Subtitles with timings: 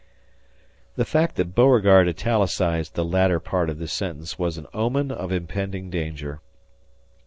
[0.95, 5.31] The fact that Beauregard italicized the latter part of this sentence was an omen of
[5.31, 6.41] impending danger.